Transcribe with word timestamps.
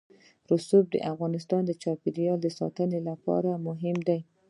رسوب 0.51 0.85
د 0.91 0.95
افغانستان 1.11 1.61
د 1.65 1.71
چاپیریال 1.81 2.39
ساتنې 2.59 2.99
لپاره 3.09 3.51
مهم 3.67 3.97
دي. 4.07 4.19